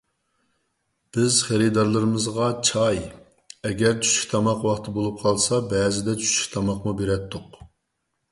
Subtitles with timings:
[1.17, 2.97] بىز خېرىدارلىرىمىزغا چاي،
[3.69, 7.61] ئەگەر چۈشلۈك تاماق ۋاقتى بولۇپ قالسا، بەزىدە چۈشلۈك تاماقمۇ بېرەتتۇق.